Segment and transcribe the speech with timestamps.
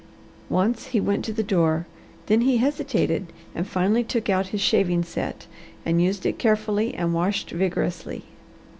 [0.49, 1.85] Once he went to the door,
[2.25, 5.45] then he hesitated, and finally took out his shaving set
[5.85, 8.23] and used it carefully and washed vigorously.